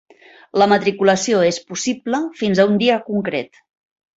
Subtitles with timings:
[0.61, 3.63] La matriculació és possible fins a un dia concret.